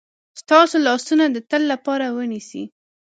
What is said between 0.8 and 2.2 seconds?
لاسونه د تل لپاره